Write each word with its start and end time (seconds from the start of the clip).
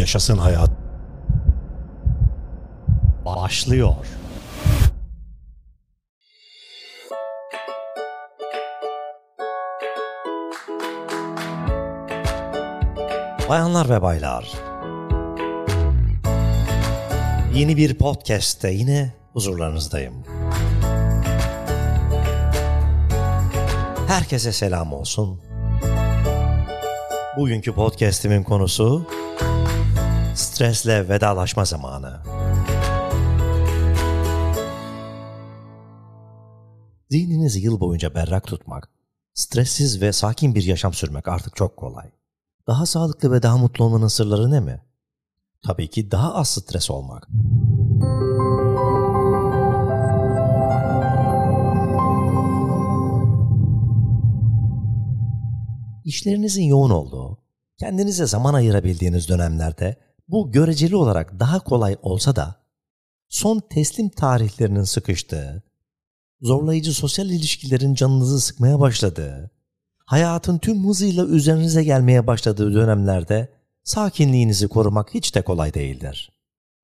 Yaşasın 0.00 0.38
hayat. 0.38 0.70
Başlıyor. 3.24 3.94
Bayanlar 13.48 13.88
ve 13.88 14.02
baylar. 14.02 14.52
Yeni 17.54 17.76
bir 17.76 17.94
podcast'te 17.94 18.70
yine 18.70 19.12
huzurlarınızdayım. 19.32 20.14
Herkese 24.08 24.52
selam 24.52 24.92
olsun. 24.92 25.40
Bugünkü 27.36 27.72
podcast'imin 27.72 28.42
konusu 28.42 29.06
stresle 30.40 31.08
vedalaşma 31.08 31.64
zamanı. 31.64 32.22
Zihninizi 37.10 37.60
yıl 37.60 37.80
boyunca 37.80 38.14
berrak 38.14 38.46
tutmak, 38.46 38.88
stressiz 39.34 40.02
ve 40.02 40.12
sakin 40.12 40.54
bir 40.54 40.62
yaşam 40.64 40.92
sürmek 40.92 41.28
artık 41.28 41.56
çok 41.56 41.76
kolay. 41.76 42.10
Daha 42.66 42.86
sağlıklı 42.86 43.32
ve 43.32 43.42
daha 43.42 43.56
mutlu 43.56 43.84
olmanın 43.84 44.08
sırları 44.08 44.50
ne 44.50 44.60
mi? 44.60 44.82
Tabii 45.62 45.90
ki 45.90 46.10
daha 46.10 46.34
az 46.34 46.48
stres 46.48 46.90
olmak. 46.90 47.28
İşlerinizin 56.04 56.64
yoğun 56.64 56.90
olduğu, 56.90 57.38
kendinize 57.78 58.26
zaman 58.26 58.54
ayırabildiğiniz 58.54 59.28
dönemlerde 59.28 59.96
bu 60.30 60.52
göreceli 60.52 60.96
olarak 60.96 61.40
daha 61.40 61.60
kolay 61.60 61.96
olsa 62.02 62.36
da 62.36 62.56
son 63.28 63.60
teslim 63.70 64.08
tarihlerinin 64.08 64.84
sıkıştığı, 64.84 65.62
zorlayıcı 66.40 66.92
sosyal 66.92 67.30
ilişkilerin 67.30 67.94
canınızı 67.94 68.40
sıkmaya 68.40 68.80
başladığı, 68.80 69.50
hayatın 70.06 70.58
tüm 70.58 70.88
hızıyla 70.88 71.26
üzerinize 71.26 71.84
gelmeye 71.84 72.26
başladığı 72.26 72.74
dönemlerde 72.74 73.48
sakinliğinizi 73.84 74.68
korumak 74.68 75.14
hiç 75.14 75.34
de 75.34 75.42
kolay 75.42 75.74
değildir. 75.74 76.32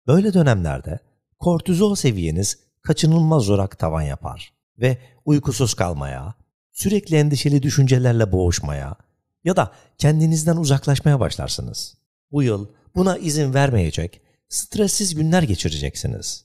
Böyle 0.06 0.34
dönemlerde 0.34 0.98
kortizol 1.38 1.94
seviyeniz 1.94 2.58
kaçınılmaz 2.82 3.50
olarak 3.50 3.78
tavan 3.78 4.02
yapar 4.02 4.52
ve 4.78 4.98
uykusuz 5.24 5.74
kalmaya, 5.74 6.34
sürekli 6.72 7.16
endişeli 7.16 7.62
düşüncelerle 7.62 8.32
boğuşmaya 8.32 8.96
ya 9.44 9.56
da 9.56 9.72
kendinizden 9.98 10.56
uzaklaşmaya 10.56 11.20
başlarsınız. 11.20 11.94
Bu 12.32 12.42
yıl 12.42 12.66
buna 12.96 13.18
izin 13.18 13.54
vermeyecek, 13.54 14.20
stressiz 14.48 15.14
günler 15.14 15.42
geçireceksiniz. 15.42 16.44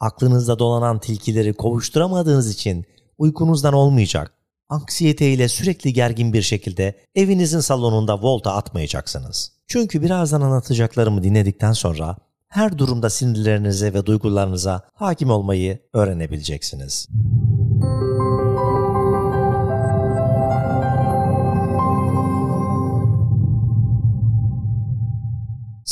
Aklınızda 0.00 0.58
dolanan 0.58 0.98
tilkileri 0.98 1.54
kovuşturamadığınız 1.54 2.54
için 2.54 2.84
uykunuzdan 3.18 3.74
olmayacak, 3.74 4.34
anksiyete 4.68 5.32
ile 5.32 5.48
sürekli 5.48 5.92
gergin 5.92 6.32
bir 6.32 6.42
şekilde 6.42 6.96
evinizin 7.14 7.60
salonunda 7.60 8.22
volta 8.22 8.54
atmayacaksınız. 8.54 9.52
Çünkü 9.66 10.02
birazdan 10.02 10.40
anlatacaklarımı 10.40 11.22
dinledikten 11.22 11.72
sonra 11.72 12.16
her 12.48 12.78
durumda 12.78 13.10
sinirlerinize 13.10 13.94
ve 13.94 14.06
duygularınıza 14.06 14.82
hakim 14.94 15.30
olmayı 15.30 15.78
öğrenebileceksiniz. 15.92 17.08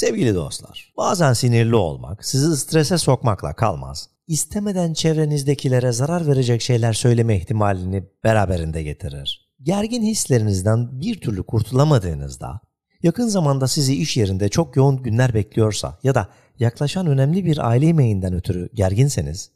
Sevgili 0.00 0.34
dostlar, 0.34 0.92
bazen 0.96 1.32
sinirli 1.32 1.74
olmak 1.74 2.24
sizi 2.24 2.56
strese 2.56 2.98
sokmakla 2.98 3.52
kalmaz. 3.52 4.08
İstemeden 4.26 4.92
çevrenizdekilere 4.92 5.92
zarar 5.92 6.26
verecek 6.26 6.62
şeyler 6.62 6.92
söyleme 6.92 7.36
ihtimalini 7.36 8.04
beraberinde 8.24 8.82
getirir. 8.82 9.50
Gergin 9.62 10.02
hislerinizden 10.02 11.00
bir 11.00 11.20
türlü 11.20 11.42
kurtulamadığınızda, 11.42 12.60
yakın 13.02 13.28
zamanda 13.28 13.68
sizi 13.68 13.96
iş 13.96 14.16
yerinde 14.16 14.48
çok 14.48 14.76
yoğun 14.76 15.02
günler 15.02 15.34
bekliyorsa 15.34 15.98
ya 16.02 16.14
da 16.14 16.28
yaklaşan 16.58 17.06
önemli 17.06 17.44
bir 17.44 17.68
aile 17.68 17.86
yemeğinden 17.86 18.34
ötürü 18.34 18.68
gerginseniz, 18.74 19.50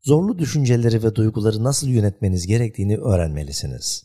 zorlu 0.00 0.38
düşünceleri 0.38 1.02
ve 1.02 1.14
duyguları 1.14 1.64
nasıl 1.64 1.88
yönetmeniz 1.88 2.46
gerektiğini 2.46 2.96
öğrenmelisiniz. 2.96 4.04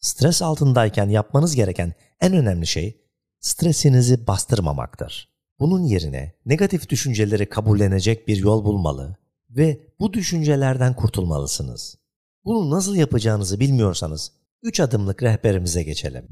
Stres 0.00 0.42
altındayken 0.42 1.08
yapmanız 1.08 1.56
gereken 1.56 1.92
en 2.20 2.32
önemli 2.32 2.66
şey 2.66 3.03
stresinizi 3.44 4.26
bastırmamaktır. 4.26 5.28
Bunun 5.60 5.82
yerine 5.82 6.32
negatif 6.46 6.88
düşünceleri 6.88 7.48
kabullenecek 7.48 8.28
bir 8.28 8.36
yol 8.36 8.64
bulmalı 8.64 9.16
ve 9.50 9.80
bu 10.00 10.12
düşüncelerden 10.12 10.96
kurtulmalısınız. 10.96 11.98
Bunu 12.44 12.70
nasıl 12.70 12.96
yapacağınızı 12.96 13.60
bilmiyorsanız 13.60 14.32
3 14.62 14.80
adımlık 14.80 15.22
rehberimize 15.22 15.82
geçelim. 15.82 16.28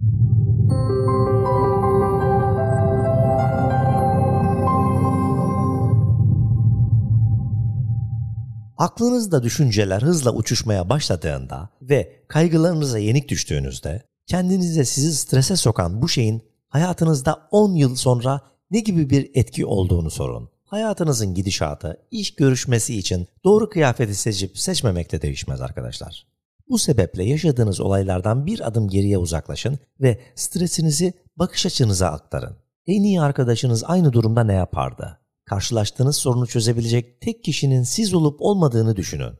Aklınızda 8.78 9.42
düşünceler 9.42 10.02
hızla 10.02 10.34
uçuşmaya 10.34 10.88
başladığında 10.88 11.68
ve 11.82 12.24
kaygılarınıza 12.28 12.98
yenik 12.98 13.28
düştüğünüzde 13.28 14.02
kendinize 14.26 14.84
sizi 14.84 15.16
strese 15.16 15.56
sokan 15.56 16.02
bu 16.02 16.08
şeyin 16.08 16.51
hayatınızda 16.72 17.48
10 17.50 17.74
yıl 17.74 17.96
sonra 17.96 18.40
ne 18.70 18.80
gibi 18.80 19.10
bir 19.10 19.30
etki 19.34 19.66
olduğunu 19.66 20.10
sorun. 20.10 20.48
Hayatınızın 20.64 21.34
gidişatı 21.34 22.06
iş 22.10 22.34
görüşmesi 22.34 22.98
için 22.98 23.26
doğru 23.44 23.68
kıyafeti 23.68 24.14
seçip 24.14 24.58
seçmemekle 24.58 25.22
değişmez 25.22 25.60
arkadaşlar. 25.60 26.26
Bu 26.68 26.78
sebeple 26.78 27.24
yaşadığınız 27.24 27.80
olaylardan 27.80 28.46
bir 28.46 28.66
adım 28.66 28.88
geriye 28.88 29.18
uzaklaşın 29.18 29.78
ve 30.00 30.20
stresinizi 30.34 31.12
bakış 31.36 31.66
açınıza 31.66 32.06
aktarın. 32.08 32.56
En 32.86 33.02
iyi 33.02 33.20
arkadaşınız 33.20 33.84
aynı 33.86 34.12
durumda 34.12 34.44
ne 34.44 34.54
yapardı? 34.54 35.18
Karşılaştığınız 35.44 36.16
sorunu 36.16 36.46
çözebilecek 36.46 37.20
tek 37.20 37.44
kişinin 37.44 37.82
siz 37.82 38.14
olup 38.14 38.36
olmadığını 38.42 38.96
düşünün. 38.96 39.32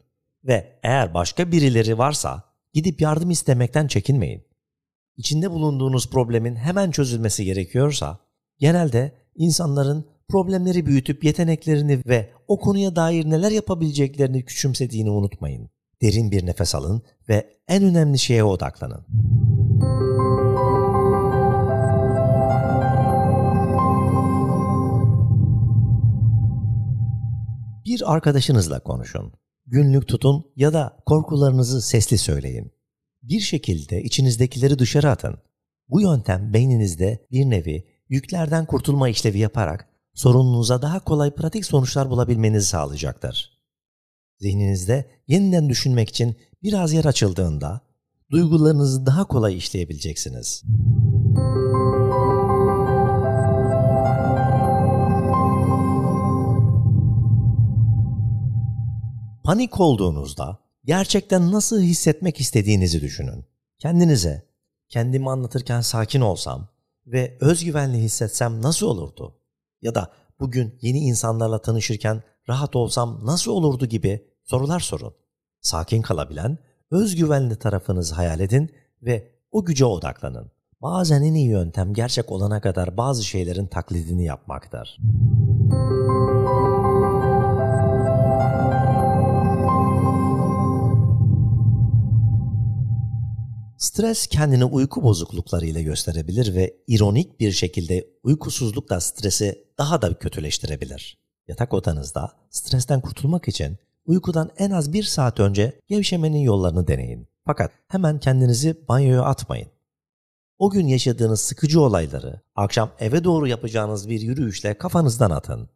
Ve 0.45 0.81
eğer 0.83 1.15
başka 1.15 1.53
birileri 1.53 1.99
varsa 1.99 2.43
gidip 2.73 3.01
yardım 3.01 3.31
istemekten 3.31 3.87
çekinmeyin 3.87 4.52
içinde 5.17 5.51
bulunduğunuz 5.51 6.11
problemin 6.11 6.57
hemen 6.57 6.91
çözülmesi 6.91 7.45
gerekiyorsa, 7.45 8.19
genelde 8.59 9.13
insanların 9.35 10.07
problemleri 10.29 10.87
büyütüp 10.87 11.25
yeteneklerini 11.25 12.03
ve 12.07 12.31
o 12.49 12.61
konuya 12.61 12.97
dair 12.97 13.31
neler 13.31 13.51
yapabileceklerini 13.51 14.45
küçümsediğini 14.45 15.11
unutmayın. 15.11 15.71
Derin 16.03 16.31
bir 16.31 16.47
nefes 16.47 16.75
alın 16.75 17.03
ve 17.29 17.51
en 17.69 17.85
önemli 17.85 18.19
şeye 18.19 18.45
odaklanın. 18.45 19.07
Bir 27.87 28.13
arkadaşınızla 28.13 28.81
konuşun. 28.81 29.33
Günlük 29.67 30.09
tutun 30.09 30.45
ya 30.57 30.73
da 30.73 30.99
korkularınızı 31.07 31.83
sesli 31.83 32.19
söyleyin 32.19 32.73
bir 33.23 33.41
şekilde 33.41 34.03
içinizdekileri 34.03 34.79
dışarı 34.79 35.11
atın. 35.11 35.39
Bu 35.89 36.01
yöntem 36.01 36.53
beyninizde 36.53 37.27
bir 37.31 37.51
nevi 37.51 37.85
yüklerden 38.09 38.67
kurtulma 38.67 39.09
işlevi 39.09 39.39
yaparak 39.39 39.89
sorununuza 40.15 40.83
daha 40.83 41.01
kolay 41.05 41.35
pratik 41.35 41.67
sonuçlar 41.67 42.11
bulabilmenizi 42.11 42.67
sağlayacaktır. 42.67 43.59
Zihninizde 44.39 45.11
yeniden 45.29 45.69
düşünmek 45.69 46.09
için 46.09 46.37
biraz 46.63 46.93
yer 46.93 47.05
açıldığında 47.05 47.81
duygularınızı 48.31 49.07
daha 49.07 49.25
kolay 49.25 49.57
işleyebileceksiniz. 49.57 50.63
Panik 59.45 59.81
olduğunuzda 59.81 60.62
gerçekten 60.85 61.53
nasıl 61.53 61.81
hissetmek 61.81 62.41
istediğinizi 62.41 63.01
düşünün. 63.01 63.45
Kendinize, 63.79 64.43
kendimi 64.89 65.31
anlatırken 65.31 65.81
sakin 65.81 66.21
olsam 66.21 66.69
ve 67.07 67.39
özgüvenli 67.41 67.99
hissetsem 67.99 68.63
nasıl 68.63 68.87
olurdu? 68.87 69.35
Ya 69.83 69.95
da 69.95 70.13
bugün 70.41 70.79
yeni 70.81 70.99
insanlarla 70.99 71.63
tanışırken 71.63 72.23
rahat 72.49 72.77
olsam 72.77 73.21
nasıl 73.27 73.51
olurdu 73.51 73.87
gibi 73.87 74.27
sorular 74.45 74.81
sorun. 74.81 75.15
Sakin 75.61 76.03
kalabilen, 76.03 76.59
özgüvenli 76.91 77.57
tarafınızı 77.57 78.15
hayal 78.15 78.41
edin 78.41 78.71
ve 79.03 79.33
o 79.51 79.65
güce 79.65 79.85
odaklanın. 79.85 80.51
Bazen 80.83 81.23
en 81.23 81.35
iyi 81.35 81.49
yöntem 81.49 81.95
gerçek 81.95 82.33
olana 82.33 82.61
kadar 82.61 82.97
bazı 82.97 83.25
şeylerin 83.25 83.67
taklidini 83.67 84.25
yapmaktır. 84.25 84.99
Stres 93.93 94.27
kendini 94.27 94.65
uyku 94.65 95.03
bozukluklarıyla 95.03 95.81
gösterebilir 95.81 96.55
ve 96.55 96.77
ironik 96.87 97.41
bir 97.41 97.53
şekilde 97.53 98.07
uykusuzluk 98.23 98.91
da 98.91 99.01
stresi 99.01 99.65
daha 99.79 100.03
da 100.03 100.15
kötüleştirebilir. 100.15 101.19
Yatak 101.49 101.75
odanızda 101.75 102.33
stresten 102.51 103.01
kurtulmak 103.01 103.49
için 103.49 103.77
uykudan 104.07 104.51
en 104.59 104.71
az 104.71 104.93
bir 104.93 105.03
saat 105.03 105.41
önce 105.41 105.81
gevşemenin 105.89 106.39
yollarını 106.39 106.89
deneyin. 106.89 107.29
Fakat 107.47 107.73
hemen 107.89 108.21
kendinizi 108.21 108.89
banyoya 108.89 109.23
atmayın. 109.23 109.69
O 110.59 110.71
gün 110.71 110.87
yaşadığınız 110.87 111.41
sıkıcı 111.41 111.81
olayları 111.81 112.41
akşam 112.57 112.91
eve 112.99 113.25
doğru 113.25 113.47
yapacağınız 113.47 114.09
bir 114.09 114.21
yürüyüşle 114.21 114.79
kafanızdan 114.79 115.31
atın. 115.31 115.69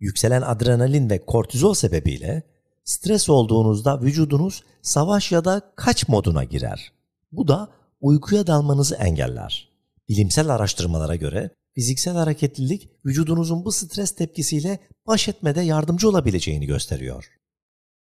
Yükselen 0.00 0.42
adrenalin 0.42 1.10
ve 1.10 1.24
kortizol 1.26 1.74
sebebiyle 1.74 2.42
stres 2.84 3.28
olduğunuzda 3.28 4.00
vücudunuz 4.00 4.62
savaş 4.82 5.32
ya 5.32 5.44
da 5.44 5.72
kaç 5.76 6.08
moduna 6.08 6.44
girer. 6.44 7.01
Bu 7.32 7.48
da 7.48 7.72
uykuya 8.00 8.46
dalmanızı 8.46 8.94
engeller. 8.94 9.68
Bilimsel 10.08 10.48
araştırmalara 10.48 11.16
göre 11.16 11.50
fiziksel 11.74 12.14
hareketlilik 12.14 12.90
vücudunuzun 13.04 13.64
bu 13.64 13.72
stres 13.72 14.14
tepkisiyle 14.14 14.78
baş 15.06 15.28
etmede 15.28 15.60
yardımcı 15.60 16.08
olabileceğini 16.08 16.66
gösteriyor. 16.66 17.30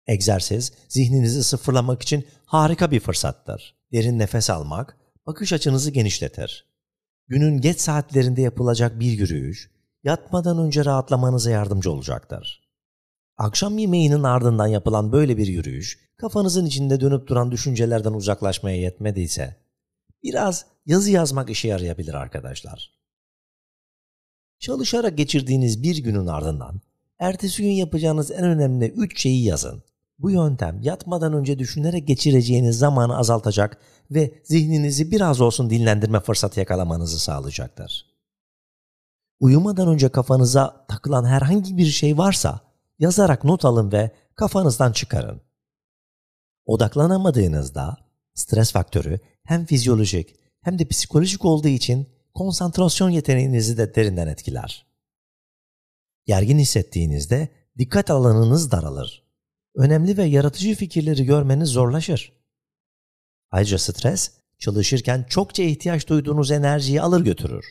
Egzersiz 0.07 0.73
zihninizi 0.89 1.45
sıfırlamak 1.45 2.03
için 2.03 2.27
harika 2.45 2.91
bir 2.91 3.01
fırsattır. 3.01 3.77
Derin 3.93 4.19
nefes 4.19 4.51
almak 4.51 4.97
bakış 5.27 5.53
açınızı 5.53 5.91
genişletir. 5.91 6.67
Günün 7.29 7.61
geç 7.61 7.81
saatlerinde 7.81 8.43
yapılacak 8.43 9.01
bir 9.01 9.13
yürüyüş 9.13 9.71
yatmadan 10.05 10.59
önce 10.59 10.85
rahatlamanıza 10.85 11.51
yardımcı 11.51 11.91
olacaktır. 11.91 12.66
Akşam 13.39 13.79
yemeğinin 13.79 14.23
ardından 14.23 14.67
yapılan 14.67 15.13
böyle 15.13 15.37
bir 15.37 15.47
yürüyüş 15.47 15.99
kafanızın 16.17 16.67
içinde 16.67 17.01
dönüp 17.01 17.29
duran 17.29 17.53
düşüncelerden 17.53 18.13
uzaklaşmaya 18.13 18.77
yetmediyse 18.77 19.57
biraz 20.23 20.67
yazı 20.87 21.11
yazmak 21.11 21.51
işe 21.51 21.69
yarayabilir 21.69 22.15
arkadaşlar. 22.15 22.97
Çalışarak 24.59 25.19
geçirdiğiniz 25.19 25.83
bir 25.83 25.97
günün 25.97 26.27
ardından 26.27 26.81
ertesi 27.19 27.63
gün 27.63 27.71
yapacağınız 27.71 28.31
en 28.31 28.45
önemli 28.45 28.87
3 28.87 29.21
şeyi 29.21 29.45
yazın. 29.45 29.83
Bu 30.19 30.31
yöntem 30.31 30.81
yatmadan 30.83 31.33
önce 31.33 31.59
düşünerek 31.59 32.09
geçireceğiniz 32.09 32.79
zamanı 32.79 33.19
azaltacak 33.19 33.79
ve 34.11 34.43
zihninizi 34.45 35.11
biraz 35.11 35.41
olsun 35.41 35.71
dinlendirme 35.71 36.21
fırsatı 36.21 36.61
yakalamanızı 36.61 37.19
sağlayacaktır. 37.19 38.07
Uyumadan 39.41 39.89
önce 39.89 40.09
kafanıza 40.09 40.87
takılan 40.89 41.25
herhangi 41.25 41.77
bir 41.77 41.87
şey 41.87 42.19
varsa 42.19 42.66
yazarak 42.99 43.45
not 43.45 43.65
alın 43.65 43.93
ve 43.93 44.11
kafanızdan 44.35 44.93
çıkarın. 44.93 45.41
Odaklanamadığınızda 46.65 47.97
stres 48.35 48.73
faktörü 48.73 49.21
hem 49.43 49.67
fizyolojik 49.67 50.37
hem 50.63 50.79
de 50.79 50.89
psikolojik 50.89 51.45
olduğu 51.45 51.69
için 51.69 52.09
konsantrasyon 52.35 53.11
yeteneğinizi 53.11 53.79
de 53.79 53.95
derinden 53.95 54.27
etkiler. 54.27 54.87
Gergin 56.27 56.59
hissettiğinizde 56.59 57.49
dikkat 57.79 58.11
alanınız 58.11 58.71
daralır. 58.71 59.27
Önemli 59.75 60.17
ve 60.17 60.25
yaratıcı 60.25 60.75
fikirleri 60.75 61.25
görmeniz 61.25 61.69
zorlaşır. 61.69 62.33
Ayrıca 63.51 63.79
stres, 63.79 64.33
çalışırken 64.59 65.27
çokça 65.29 65.63
ihtiyaç 65.63 66.09
duyduğunuz 66.09 66.51
enerjiyi 66.51 67.03
alır 67.03 67.25
götürür. 67.25 67.67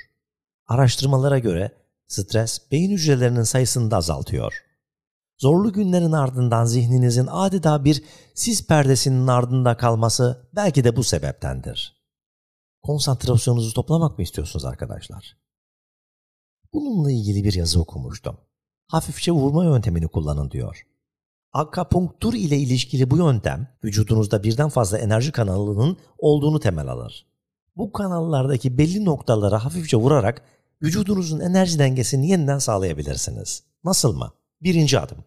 Araştırmalara 0.68 1.40
göre 1.40 1.72
stres 2.08 2.72
beyin 2.72 2.92
hücrelerinin 2.92 3.44
sayısını 3.44 3.92
da 3.92 3.98
azaltıyor. 3.98 4.54
Zorlu 5.38 5.74
günlerin 5.74 6.12
ardından 6.12 6.66
zihninizin 6.66 7.28
adeta 7.32 7.86
bir 7.86 8.04
sis 8.34 8.68
perdesinin 8.68 9.28
ardında 9.28 9.78
kalması 9.78 10.50
belki 10.56 10.84
de 10.84 10.96
bu 10.96 11.04
sebeptendir. 11.04 11.96
Konsantrasyonunuzu 12.84 13.74
toplamak 13.74 14.18
mı 14.18 14.24
istiyorsunuz 14.24 14.66
arkadaşlar? 14.66 15.38
Bununla 16.74 17.12
ilgili 17.12 17.44
bir 17.44 17.54
yazı 17.54 17.82
okumuştum. 17.82 18.38
Hafifçe 18.88 19.32
vurma 19.32 19.66
yöntemini 19.66 20.08
kullanın 20.08 20.52
diyor. 20.52 20.86
Akupunktur 21.54 22.34
ile 22.34 22.58
ilişkili 22.58 23.12
bu 23.12 23.18
yöntem 23.18 23.68
vücudunuzda 23.84 24.44
birden 24.44 24.70
fazla 24.70 24.98
enerji 24.98 25.32
kanalının 25.32 25.98
olduğunu 26.18 26.60
temel 26.60 26.88
alır. 26.88 27.26
Bu 27.76 27.92
kanallardaki 27.92 28.78
belli 28.78 29.06
noktalara 29.06 29.66
hafifçe 29.66 29.98
vurarak 29.98 30.42
vücudunuzun 30.82 31.40
enerji 31.40 31.80
dengesini 31.80 32.30
yeniden 32.30 32.60
sağlayabilirsiniz. 32.60 33.64
Nasıl 33.84 34.16
mı? 34.18 34.32
Birinci 34.66 35.00
adım. 35.00 35.26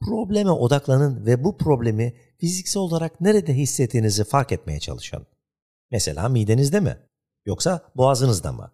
Probleme 0.00 0.50
odaklanın 0.50 1.26
ve 1.26 1.44
bu 1.44 1.56
problemi 1.56 2.14
fiziksel 2.38 2.80
olarak 2.80 3.20
nerede 3.20 3.54
hissettiğinizi 3.54 4.24
fark 4.24 4.52
etmeye 4.52 4.80
çalışın. 4.80 5.26
Mesela 5.90 6.28
midenizde 6.28 6.80
mi? 6.80 6.98
Yoksa 7.46 7.80
boğazınızda 7.96 8.52
mı? 8.52 8.72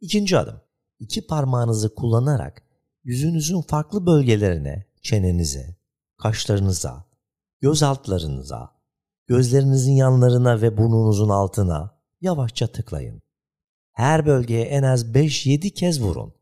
İkinci 0.00 0.38
adım. 0.38 0.60
İki 0.98 1.26
parmağınızı 1.26 1.94
kullanarak 1.94 2.62
yüzünüzün 3.04 3.62
farklı 3.62 4.06
bölgelerine, 4.06 4.86
çenenize, 5.02 5.76
kaşlarınıza, 6.22 7.04
göz 7.60 7.82
altlarınıza, 7.82 8.70
gözlerinizin 9.26 9.92
yanlarına 9.92 10.62
ve 10.62 10.76
burnunuzun 10.76 11.28
altına 11.28 11.98
yavaşça 12.20 12.66
tıklayın. 12.66 13.22
Her 13.92 14.26
bölgeye 14.26 14.64
en 14.64 14.82
az 14.82 15.04
5-7 15.04 15.70
kez 15.70 16.02
vurun 16.02 16.34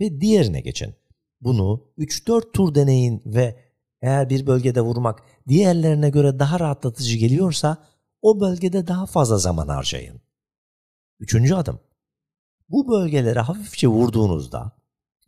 ve 0.00 0.20
diğerine 0.20 0.60
geçin. 0.60 0.94
Bunu 1.42 1.84
3-4 1.98 2.52
tur 2.52 2.74
deneyin 2.74 3.22
ve 3.26 3.58
eğer 4.02 4.30
bir 4.30 4.46
bölgede 4.46 4.80
vurmak 4.80 5.22
diğerlerine 5.48 6.10
göre 6.10 6.38
daha 6.38 6.60
rahatlatıcı 6.60 7.16
geliyorsa 7.16 7.86
o 8.22 8.40
bölgede 8.40 8.86
daha 8.86 9.06
fazla 9.06 9.38
zaman 9.38 9.68
harcayın. 9.68 10.20
Üçüncü 11.20 11.54
adım. 11.54 11.80
Bu 12.68 12.88
bölgelere 12.88 13.40
hafifçe 13.40 13.88
vurduğunuzda 13.88 14.72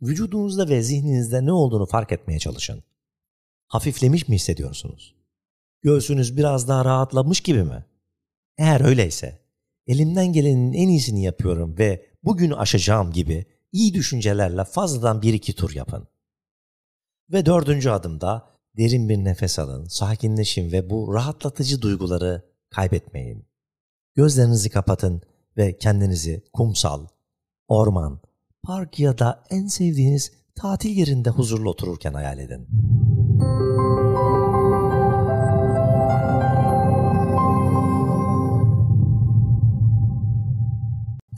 vücudunuzda 0.01 0.69
ve 0.69 0.81
zihninizde 0.81 1.45
ne 1.45 1.51
olduğunu 1.51 1.85
fark 1.85 2.11
etmeye 2.11 2.39
çalışın. 2.39 2.83
Hafiflemiş 3.67 4.27
mi 4.27 4.35
hissediyorsunuz? 4.35 5.15
Göğsünüz 5.81 6.37
biraz 6.37 6.67
daha 6.67 6.85
rahatlamış 6.85 7.41
gibi 7.41 7.63
mi? 7.63 7.85
Eğer 8.57 8.81
öyleyse 8.81 9.39
elimden 9.87 10.33
gelenin 10.33 10.73
en 10.73 10.87
iyisini 10.87 11.23
yapıyorum 11.23 11.77
ve 11.77 12.05
bugün 12.23 12.51
aşacağım 12.51 13.11
gibi 13.11 13.45
iyi 13.75 13.93
düşüncelerle 13.93 14.63
fazladan 14.63 15.21
bir 15.21 15.33
iki 15.33 15.55
tur 15.55 15.75
yapın. 15.75 16.07
Ve 17.31 17.45
dördüncü 17.45 17.89
adımda 17.89 18.49
derin 18.77 19.09
bir 19.09 19.17
nefes 19.17 19.59
alın, 19.59 19.85
sakinleşin 19.87 20.71
ve 20.71 20.89
bu 20.89 21.13
rahatlatıcı 21.13 21.81
duyguları 21.81 22.45
kaybetmeyin. 22.69 23.45
Gözlerinizi 24.15 24.69
kapatın 24.69 25.21
ve 25.57 25.77
kendinizi 25.77 26.43
kumsal, 26.53 27.07
orman, 27.67 28.19
park 28.63 28.99
ya 28.99 29.17
da 29.17 29.43
en 29.49 29.67
sevdiğiniz 29.67 30.31
tatil 30.55 30.89
yerinde 30.89 31.29
huzurlu 31.29 31.69
otururken 31.69 32.13
hayal 32.13 32.39
edin. 32.39 32.67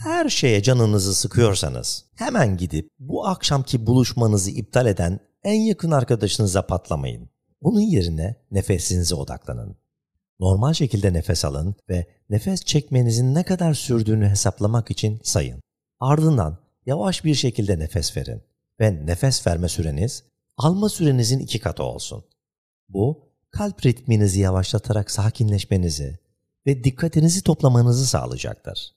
Her 0.04 0.30
şeye 0.30 0.64
canınızı 0.64 1.16
sıkıyorsanız 1.16 2.06
hemen 2.16 2.58
gidip 2.58 2.90
bu 3.00 3.28
akşamki 3.28 3.88
buluşmanızı 3.88 4.52
iptal 4.52 4.86
eden 4.86 5.20
en 5.44 5.62
yakın 5.62 5.92
arkadaşınıza 5.92 6.68
patlamayın. 6.68 7.30
Bunun 7.62 7.82
yerine 7.82 8.36
nefesinize 8.52 9.16
odaklanın. 9.16 9.78
Normal 10.40 10.74
şekilde 10.74 11.14
nefes 11.14 11.46
alın 11.46 11.76
ve 11.90 12.08
nefes 12.30 12.66
çekmenizin 12.66 13.36
ne 13.36 13.44
kadar 13.44 13.74
sürdüğünü 13.74 14.30
hesaplamak 14.30 14.92
için 14.92 15.20
sayın. 15.24 15.62
Ardından 16.00 16.58
yavaş 16.86 17.24
bir 17.24 17.36
şekilde 17.36 17.80
nefes 17.80 18.18
verin 18.18 18.42
ve 18.80 19.06
nefes 19.06 19.48
verme 19.48 19.70
süreniz 19.70 20.24
alma 20.58 20.90
sürenizin 20.90 21.40
iki 21.40 21.60
katı 21.60 21.84
olsun. 21.84 22.24
Bu 22.90 23.24
kalp 23.52 23.86
ritminizi 23.86 24.40
yavaşlatarak 24.40 25.12
sakinleşmenizi 25.12 26.20
ve 26.68 26.84
dikkatinizi 26.84 27.44
toplamanızı 27.44 28.08
sağlayacaktır. 28.08 28.97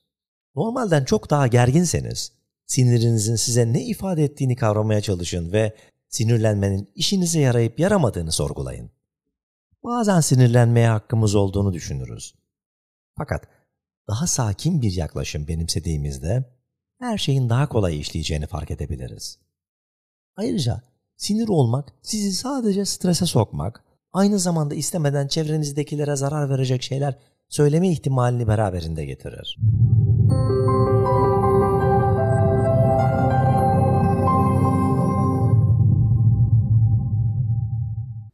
Normalden 0.55 1.05
çok 1.05 1.29
daha 1.29 1.47
gerginseniz 1.47 2.31
sinirinizin 2.65 3.35
size 3.35 3.73
ne 3.73 3.85
ifade 3.85 4.23
ettiğini 4.23 4.55
kavramaya 4.55 5.01
çalışın 5.01 5.51
ve 5.51 5.75
sinirlenmenin 6.09 6.91
işinize 6.95 7.39
yarayıp 7.39 7.79
yaramadığını 7.79 8.31
sorgulayın. 8.31 8.91
Bazen 9.83 10.19
sinirlenmeye 10.19 10.87
hakkımız 10.87 11.35
olduğunu 11.35 11.73
düşünürüz. 11.73 12.35
Fakat 13.17 13.47
daha 14.07 14.27
sakin 14.27 14.81
bir 14.81 14.93
yaklaşım 14.93 15.47
benimsediğimizde 15.47 16.45
her 16.99 17.17
şeyin 17.17 17.49
daha 17.49 17.69
kolay 17.69 17.99
işleyeceğini 17.99 18.47
fark 18.47 18.71
edebiliriz. 18.71 19.39
Ayrıca 20.35 20.81
sinir 21.17 21.47
olmak 21.47 21.93
sizi 22.01 22.33
sadece 22.33 22.85
strese 22.85 23.25
sokmak, 23.25 23.83
aynı 24.13 24.39
zamanda 24.39 24.75
istemeden 24.75 25.27
çevrenizdekilere 25.27 26.15
zarar 26.15 26.49
verecek 26.49 26.83
şeyler 26.83 27.19
söyleme 27.49 27.89
ihtimalini 27.89 28.47
beraberinde 28.47 29.05
getirir. 29.05 29.57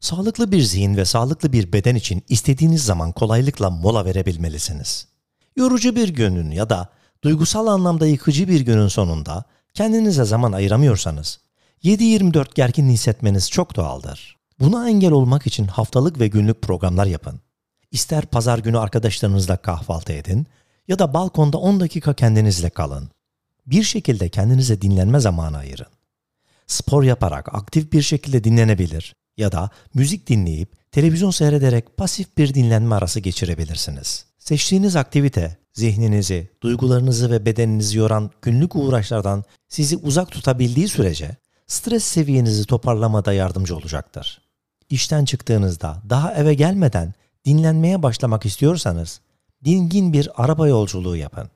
Sağlıklı 0.08 0.52
bir 0.52 0.62
zihin 0.62 0.98
ve 0.98 1.06
sağlıklı 1.06 1.54
bir 1.54 1.74
beden 1.74 1.96
için 1.96 2.24
istediğiniz 2.30 2.86
zaman 2.86 3.12
kolaylıkla 3.12 3.70
mola 3.70 4.06
verebilmelisiniz. 4.06 5.08
Yorucu 5.56 5.96
bir 5.96 6.10
günün 6.10 6.52
ya 6.52 6.70
da 6.70 6.90
duygusal 7.24 7.68
anlamda 7.68 8.08
yıkıcı 8.08 8.48
bir 8.48 8.62
günün 8.62 8.88
sonunda 8.88 9.44
kendinize 9.74 10.26
zaman 10.26 10.52
ayıramıyorsanız 10.52 11.40
7-24 11.84 12.56
gergin 12.56 12.90
hissetmeniz 12.90 13.52
çok 13.52 13.76
doğaldır. 13.76 14.38
Buna 14.60 14.90
engel 14.90 15.12
olmak 15.12 15.48
için 15.48 15.68
haftalık 15.68 16.20
ve 16.20 16.28
günlük 16.28 16.62
programlar 16.62 17.06
yapın. 17.06 17.42
İster 17.92 18.26
pazar 18.26 18.60
günü 18.60 18.80
arkadaşlarınızla 18.80 19.58
kahvaltı 19.58 20.14
edin 20.14 20.48
ya 20.88 21.00
da 21.00 21.14
balkonda 21.14 21.58
10 21.58 21.80
dakika 21.80 22.14
kendinizle 22.14 22.70
kalın. 22.70 23.10
Bir 23.66 23.84
şekilde 23.84 24.30
kendinize 24.30 24.82
dinlenme 24.82 25.20
zamanı 25.20 25.58
ayırın. 25.58 25.88
Spor 26.68 27.04
yaparak 27.04 27.56
aktif 27.56 27.94
bir 27.94 28.02
şekilde 28.02 28.44
dinlenebilir 28.44 29.16
ya 29.38 29.52
da 29.52 29.70
müzik 29.94 30.28
dinleyip 30.28 30.92
televizyon 30.92 31.32
seyrederek 31.32 31.98
pasif 31.98 32.38
bir 32.38 32.54
dinlenme 32.54 32.96
arası 32.96 33.20
geçirebilirsiniz. 33.20 34.26
Seçtiğiniz 34.38 34.96
aktivite 34.96 35.58
zihninizi, 35.74 36.50
duygularınızı 36.64 37.32
ve 37.32 37.46
bedeninizi 37.46 37.98
yoran 37.98 38.32
günlük 38.42 38.76
uğraşlardan 38.76 39.44
sizi 39.68 39.98
uzak 39.98 40.32
tutabildiği 40.32 40.88
sürece 40.88 41.36
stres 41.68 42.04
seviyenizi 42.04 42.66
toparlamada 42.66 43.34
yardımcı 43.34 43.76
olacaktır. 43.76 44.42
İşten 44.90 45.26
çıktığınızda 45.26 46.02
daha 46.10 46.34
eve 46.34 46.54
gelmeden 46.54 47.14
dinlenmeye 47.46 48.04
başlamak 48.04 48.46
istiyorsanız 48.46 49.22
dingin 49.66 50.14
bir 50.14 50.30
araba 50.36 50.68
yolculuğu 50.68 51.16
yapın. 51.16 51.50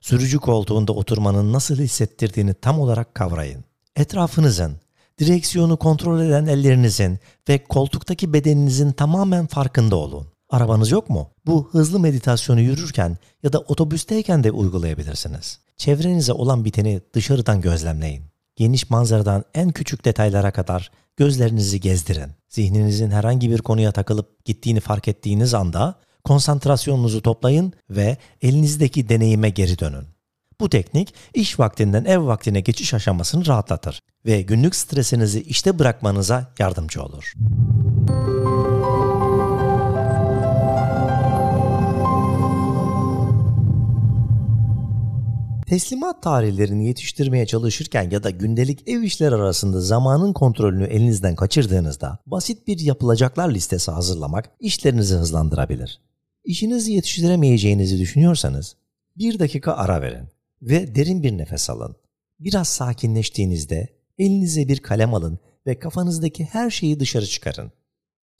Sürücü 0.00 0.38
koltuğunda 0.38 0.92
oturmanın 0.92 1.52
nasıl 1.52 1.76
hissettirdiğini 1.76 2.54
tam 2.54 2.80
olarak 2.80 3.14
kavrayın. 3.14 3.64
Etrafınızın, 3.96 4.76
direksiyonu 5.18 5.76
kontrol 5.76 6.20
eden 6.20 6.46
ellerinizin 6.46 7.18
ve 7.48 7.64
koltuktaki 7.64 8.32
bedeninizin 8.32 8.92
tamamen 8.92 9.46
farkında 9.46 9.96
olun. 9.96 10.26
Arabanız 10.50 10.90
yok 10.90 11.10
mu? 11.10 11.30
Bu 11.46 11.68
hızlı 11.72 12.00
meditasyonu 12.00 12.60
yürürken 12.60 13.18
ya 13.42 13.52
da 13.52 13.58
otobüsteyken 13.58 14.44
de 14.44 14.50
uygulayabilirsiniz. 14.50 15.58
Çevrenize 15.76 16.32
olan 16.32 16.64
biteni 16.64 17.00
dışarıdan 17.14 17.60
gözlemleyin. 17.60 18.24
Geniş 18.56 18.90
manzaradan 18.90 19.44
en 19.54 19.70
küçük 19.70 20.04
detaylara 20.04 20.50
kadar 20.50 20.90
gözlerinizi 21.16 21.80
gezdirin. 21.80 22.30
Zihninizin 22.48 23.10
herhangi 23.10 23.50
bir 23.50 23.58
konuya 23.58 23.92
takılıp 23.92 24.44
gittiğini 24.44 24.80
fark 24.80 25.08
ettiğiniz 25.08 25.54
anda 25.54 25.94
konsantrasyonunuzu 26.24 27.22
toplayın 27.22 27.72
ve 27.90 28.16
elinizdeki 28.42 29.08
deneyime 29.08 29.50
geri 29.50 29.78
dönün. 29.78 30.04
Bu 30.60 30.68
teknik 30.68 31.14
iş 31.34 31.58
vaktinden 31.58 32.04
ev 32.04 32.26
vaktine 32.26 32.60
geçiş 32.60 32.94
aşamasını 32.94 33.46
rahatlatır 33.46 34.00
ve 34.26 34.42
günlük 34.42 34.74
stresinizi 34.74 35.42
işte 35.42 35.78
bırakmanıza 35.78 36.52
yardımcı 36.58 37.02
olur. 37.02 37.34
Teslimat 45.70 46.22
tarihlerini 46.22 46.86
yetiştirmeye 46.86 47.46
çalışırken 47.46 48.10
ya 48.10 48.22
da 48.22 48.30
gündelik 48.30 48.88
ev 48.88 49.02
işleri 49.02 49.34
arasında 49.34 49.80
zamanın 49.80 50.32
kontrolünü 50.32 50.84
elinizden 50.84 51.34
kaçırdığınızda 51.34 52.18
basit 52.26 52.66
bir 52.66 52.78
yapılacaklar 52.78 53.50
listesi 53.50 53.90
hazırlamak 53.90 54.50
işlerinizi 54.60 55.14
hızlandırabilir. 55.14 56.09
İşinizi 56.50 56.92
yetiştiremeyeceğinizi 56.92 57.98
düşünüyorsanız 57.98 58.76
bir 59.16 59.38
dakika 59.38 59.72
ara 59.72 60.02
verin 60.02 60.28
ve 60.62 60.94
derin 60.94 61.22
bir 61.22 61.38
nefes 61.38 61.70
alın. 61.70 61.96
Biraz 62.40 62.68
sakinleştiğinizde 62.68 63.88
elinize 64.18 64.68
bir 64.68 64.78
kalem 64.78 65.14
alın 65.14 65.38
ve 65.66 65.78
kafanızdaki 65.78 66.44
her 66.44 66.70
şeyi 66.70 67.00
dışarı 67.00 67.26
çıkarın. 67.26 67.72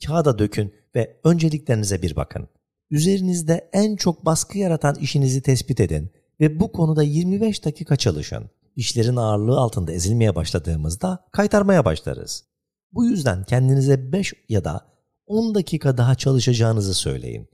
Kağıda 0.06 0.38
dökün 0.38 0.74
ve 0.94 1.20
önceliklerinize 1.24 2.02
bir 2.02 2.16
bakın. 2.16 2.48
Üzerinizde 2.90 3.70
en 3.72 3.96
çok 3.96 4.24
baskı 4.24 4.58
yaratan 4.58 4.94
işinizi 4.94 5.42
tespit 5.42 5.80
edin 5.80 6.10
ve 6.40 6.60
bu 6.60 6.72
konuda 6.72 7.02
25 7.02 7.64
dakika 7.64 7.96
çalışın. 7.96 8.50
İşlerin 8.76 9.16
ağırlığı 9.16 9.58
altında 9.58 9.92
ezilmeye 9.92 10.34
başladığımızda 10.34 11.24
kaytarmaya 11.32 11.84
başlarız. 11.84 12.44
Bu 12.92 13.04
yüzden 13.04 13.44
kendinize 13.44 14.12
5 14.12 14.32
ya 14.48 14.64
da 14.64 14.86
10 15.26 15.54
dakika 15.54 15.96
daha 15.96 16.14
çalışacağınızı 16.14 16.94
söyleyin. 16.94 17.48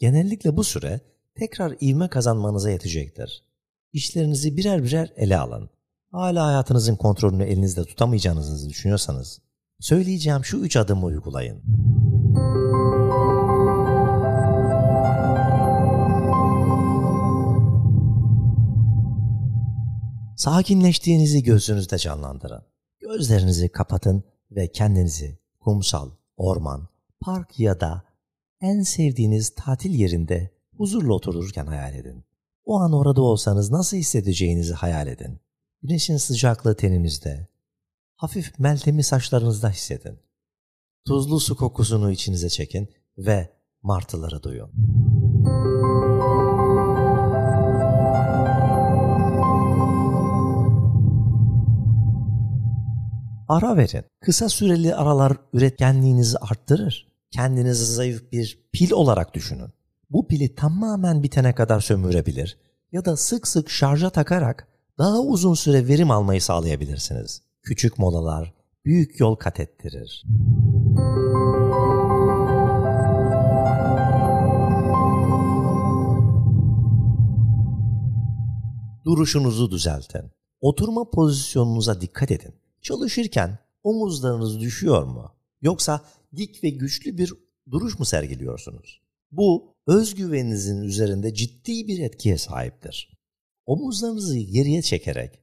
Genellikle 0.00 0.56
bu 0.56 0.64
süre 0.64 1.00
tekrar 1.34 1.76
ivme 1.80 2.08
kazanmanıza 2.08 2.70
yetecektir. 2.70 3.44
İşlerinizi 3.92 4.56
birer 4.56 4.82
birer 4.82 5.12
ele 5.16 5.38
alın. 5.38 5.70
Hala 6.10 6.46
hayatınızın 6.46 6.96
kontrolünü 6.96 7.44
elinizde 7.44 7.84
tutamayacağınızı 7.84 8.68
düşünüyorsanız 8.68 9.40
söyleyeceğim 9.80 10.44
şu 10.44 10.56
üç 10.56 10.76
adımı 10.76 11.06
uygulayın. 11.06 11.62
Sakinleştiğinizi 20.36 21.42
gözünüzde 21.42 21.98
canlandırın. 21.98 22.62
Gözlerinizi 23.00 23.68
kapatın 23.68 24.24
ve 24.50 24.72
kendinizi 24.72 25.38
kumsal, 25.60 26.10
orman, 26.36 26.88
park 27.20 27.60
ya 27.60 27.80
da 27.80 28.09
en 28.60 28.82
sevdiğiniz 28.82 29.50
tatil 29.50 29.94
yerinde 29.94 30.50
huzurla 30.76 31.12
otururken 31.14 31.66
hayal 31.66 31.94
edin. 31.94 32.24
O 32.64 32.80
an 32.80 32.92
orada 32.92 33.22
olsanız 33.22 33.70
nasıl 33.70 33.96
hissedeceğinizi 33.96 34.74
hayal 34.74 35.06
edin. 35.06 35.40
Güneşin 35.82 36.16
sıcaklığı 36.16 36.76
teninizde, 36.76 37.48
hafif 38.16 38.58
meltemi 38.58 39.02
saçlarınızda 39.02 39.70
hissedin. 39.70 40.18
Tuzlu 41.06 41.40
su 41.40 41.56
kokusunu 41.56 42.10
içinize 42.10 42.48
çekin 42.48 42.88
ve 43.18 43.50
martıları 43.82 44.42
duyun. 44.42 44.70
Ara 53.48 53.76
verin. 53.76 54.04
Kısa 54.20 54.48
süreli 54.48 54.94
aralar 54.94 55.36
üretkenliğinizi 55.52 56.38
arttırır. 56.38 57.09
Kendinizi 57.30 57.84
zayıf 57.84 58.32
bir 58.32 58.58
pil 58.72 58.92
olarak 58.92 59.34
düşünün. 59.34 59.68
Bu 60.10 60.26
pili 60.26 60.54
tamamen 60.54 61.22
bitene 61.22 61.54
kadar 61.54 61.80
sömürebilir 61.80 62.58
ya 62.92 63.04
da 63.04 63.16
sık 63.16 63.48
sık 63.48 63.70
şarja 63.70 64.10
takarak 64.10 64.68
daha 64.98 65.20
uzun 65.20 65.54
süre 65.54 65.88
verim 65.88 66.10
almayı 66.10 66.42
sağlayabilirsiniz. 66.42 67.42
Küçük 67.62 67.98
molalar 67.98 68.54
büyük 68.84 69.20
yol 69.20 69.34
kat 69.34 69.60
ettirir. 69.60 70.24
Duruşunuzu 79.04 79.70
düzeltin. 79.70 80.30
Oturma 80.60 81.10
pozisyonunuza 81.10 82.00
dikkat 82.00 82.30
edin. 82.30 82.54
Çalışırken 82.82 83.58
omuzlarınız 83.84 84.60
düşüyor 84.60 85.04
mu? 85.04 85.32
Yoksa 85.62 86.00
dik 86.36 86.64
ve 86.64 86.70
güçlü 86.70 87.18
bir 87.18 87.32
duruş 87.70 87.98
mu 87.98 88.04
sergiliyorsunuz? 88.04 89.00
Bu 89.32 89.74
özgüveninizin 89.86 90.82
üzerinde 90.82 91.34
ciddi 91.34 91.88
bir 91.88 91.98
etkiye 91.98 92.38
sahiptir. 92.38 93.20
Omuzlarınızı 93.66 94.38
geriye 94.38 94.82
çekerek, 94.82 95.40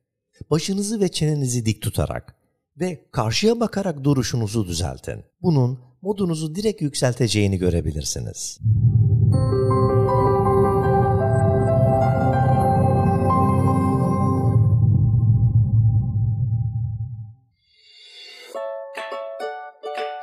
başınızı 0.49 1.01
ve 1.01 1.07
çenenizi 1.07 1.65
dik 1.65 1.81
tutarak 1.81 2.35
ve 2.79 3.05
karşıya 3.11 3.59
bakarak 3.59 4.03
duruşunuzu 4.03 4.67
düzeltin. 4.67 5.23
Bunun 5.41 5.79
modunuzu 6.01 6.55
direkt 6.55 6.81
yükselteceğini 6.81 7.57
görebilirsiniz. 7.57 8.59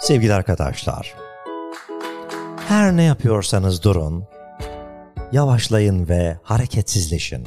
Sevgili 0.04 0.34
arkadaşlar, 0.34 1.14
her 2.68 2.96
ne 2.96 3.02
yapıyorsanız 3.02 3.82
durun, 3.82 4.24
yavaşlayın 5.32 6.08
ve 6.08 6.36
hareketsizleşin. 6.42 7.44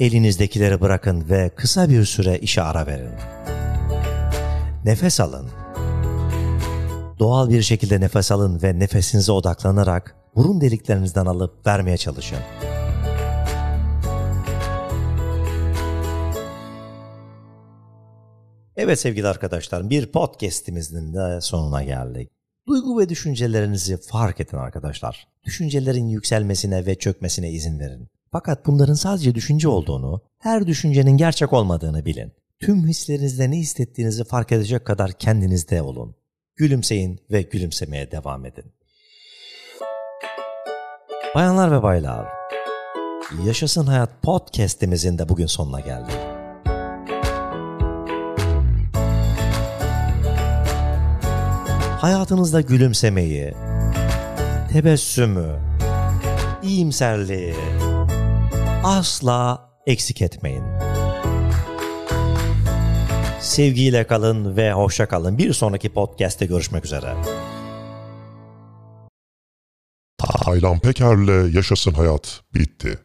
Elinizdekileri 0.00 0.80
bırakın 0.80 1.28
ve 1.28 1.50
kısa 1.56 1.88
bir 1.88 2.04
süre 2.04 2.38
işe 2.38 2.62
ara 2.62 2.86
verin. 2.86 3.14
Nefes 4.84 5.20
alın. 5.20 5.46
Doğal 7.18 7.50
bir 7.50 7.62
şekilde 7.62 8.00
nefes 8.00 8.32
alın 8.32 8.62
ve 8.62 8.78
nefesinize 8.78 9.32
odaklanarak 9.32 10.16
burun 10.36 10.60
deliklerinizden 10.60 11.26
alıp 11.26 11.66
vermeye 11.66 11.96
çalışın. 11.96 12.38
Evet 18.76 18.98
sevgili 18.98 19.28
arkadaşlar 19.28 19.90
bir 19.90 20.06
podcastimizin 20.06 21.14
de 21.14 21.40
sonuna 21.40 21.82
geldik. 21.82 22.30
Duygu 22.68 23.00
ve 23.00 23.08
düşüncelerinizi 23.08 23.96
fark 23.96 24.40
edin 24.40 24.56
arkadaşlar. 24.56 25.28
Düşüncelerin 25.44 26.08
yükselmesine 26.08 26.86
ve 26.86 26.94
çökmesine 26.94 27.50
izin 27.50 27.78
verin. 27.78 28.08
Fakat 28.32 28.66
bunların 28.66 28.94
sadece 28.94 29.34
düşünce 29.34 29.68
olduğunu, 29.68 30.22
her 30.38 30.66
düşüncenin 30.66 31.16
gerçek 31.16 31.52
olmadığını 31.52 32.04
bilin. 32.04 32.32
Tüm 32.60 32.86
hislerinizde 32.86 33.50
ne 33.50 33.56
hissettiğinizi 33.56 34.24
fark 34.24 34.52
edecek 34.52 34.84
kadar 34.84 35.12
kendinizde 35.12 35.82
olun. 35.82 36.14
Gülümseyin 36.56 37.20
ve 37.30 37.42
gülümsemeye 37.42 38.10
devam 38.10 38.46
edin. 38.46 38.64
Bayanlar 41.34 41.72
ve 41.72 41.82
baylar, 41.82 42.26
Yaşasın 43.46 43.86
Hayat 43.86 44.22
podcast'imizin 44.22 45.18
de 45.18 45.28
bugün 45.28 45.46
sonuna 45.46 45.80
geldik. 45.80 46.31
Hayatınızda 52.02 52.60
gülümsemeyi, 52.60 53.54
tebessümü, 54.72 55.60
iyimserliği 56.62 57.54
asla 58.84 59.70
eksik 59.86 60.22
etmeyin. 60.22 60.64
Sevgiyle 63.40 64.06
kalın 64.06 64.56
ve 64.56 64.72
hoşça 64.72 65.08
kalın. 65.08 65.38
Bir 65.38 65.52
sonraki 65.52 65.88
podcast'te 65.88 66.46
görüşmek 66.46 66.84
üzere. 66.84 67.14
Taylan 70.18 70.78
Peker'le 70.78 71.54
Yaşasın 71.54 71.92
Hayat 71.92 72.40
bitti. 72.54 72.98